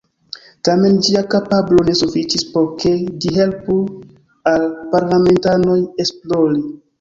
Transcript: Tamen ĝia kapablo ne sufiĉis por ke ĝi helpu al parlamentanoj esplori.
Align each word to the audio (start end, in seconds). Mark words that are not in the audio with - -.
Tamen 0.67 0.95
ĝia 1.07 1.21
kapablo 1.33 1.83
ne 1.89 1.93
sufiĉis 1.99 2.45
por 2.55 2.65
ke 2.85 2.93
ĝi 3.25 3.35
helpu 3.37 3.77
al 4.55 4.67
parlamentanoj 4.95 5.77
esplori. 6.07 6.61